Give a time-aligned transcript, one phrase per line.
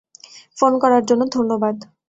[0.57, 1.75] Phone করার জন্য ধন্যবাদ।